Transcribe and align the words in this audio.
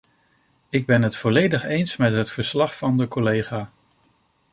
Ik 0.69 0.85
ben 0.85 1.01
het 1.01 1.15
volledig 1.15 1.65
eens 1.65 1.97
met 1.97 2.13
het 2.13 2.29
verslag 2.31 2.77
van 2.77 2.97
de 2.97 3.07
collega. 3.07 3.71